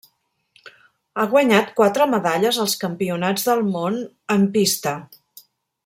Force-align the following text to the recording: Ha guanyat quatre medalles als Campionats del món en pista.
Ha 1.17 1.25
guanyat 1.33 1.69
quatre 1.81 2.07
medalles 2.15 2.59
als 2.65 2.73
Campionats 2.85 3.47
del 3.51 3.63
món 3.77 4.01
en 4.39 4.49
pista. 4.57 4.97